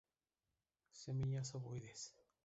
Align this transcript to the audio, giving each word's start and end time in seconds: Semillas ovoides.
Semillas 1.01 1.53
ovoides. 1.53 2.01